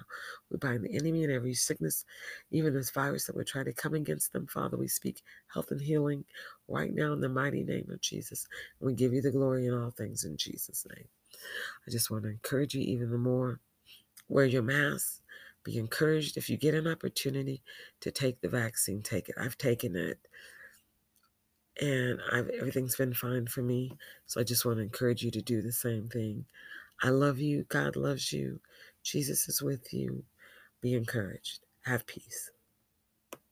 We 0.49 0.59
bind 0.59 0.85
the 0.85 0.95
enemy 0.97 1.25
and 1.25 1.33
every 1.33 1.55
sickness, 1.55 2.05
even 2.53 2.73
this 2.73 2.91
virus 2.91 3.27
that 3.27 3.35
would 3.35 3.49
try 3.49 3.65
to 3.65 3.73
come 3.73 3.95
against 3.95 4.33
them, 4.33 4.47
Father. 4.47 4.77
We 4.77 4.87
speak 4.87 5.23
health 5.53 5.73
and 5.73 5.81
healing 5.81 6.25
right 6.69 6.95
now 6.95 7.12
in 7.15 7.21
the 7.21 7.29
mighty 7.29 7.65
name 7.65 7.88
of 7.91 8.01
Jesus. 8.01 8.47
And 8.81 8.87
we 8.87 8.95
give 8.95 9.12
you 9.12 9.23
the 9.23 9.33
glory 9.33 9.67
in 9.67 9.75
all 9.75 9.91
things 9.91 10.25
in 10.25 10.37
Jesus' 10.37 10.87
name. 10.95 11.07
I 11.88 11.91
just 11.91 12.12
want 12.12 12.23
to 12.25 12.31
encourage 12.31 12.75
you 12.75 12.83
even 12.83 13.11
the 13.11 13.19
more. 13.19 13.59
Wear 14.29 14.47
your 14.47 14.62
mask 14.62 15.21
be 15.64 15.79
encouraged 15.79 16.37
if 16.37 16.51
you 16.51 16.57
get 16.57 16.75
an 16.75 16.87
opportunity 16.87 17.62
to 18.01 18.11
take 18.11 18.40
the 18.40 18.48
vaccine, 18.48 19.03
take 19.03 19.29
it. 19.29 19.37
I've 19.38 19.59
taken 19.59 19.96
it 19.96 20.18
and 21.81 22.20
I've, 22.31 22.48
everything's 22.51 22.96
been 22.96 23.14
fine 23.14 23.46
for 23.46 23.62
me. 23.62 23.92
So 24.27 24.40
I 24.40 24.44
just 24.44 24.64
want 24.64 24.79
to 24.79 24.83
encourage 24.83 25.22
you 25.22 25.31
to 25.31 25.42
do 25.42 25.62
the 25.62 25.72
same 25.72 26.09
thing. 26.09 26.44
I 27.03 27.09
love 27.09 27.38
you. 27.38 27.64
God 27.68 27.96
loves 27.96 28.33
you. 28.33 28.61
Jesus 29.03 29.48
is 29.48 29.62
with 29.62 29.92
you. 29.92 30.22
Be 30.81 30.94
encouraged. 30.94 31.61
Have 31.85 32.07
peace. 32.07 32.51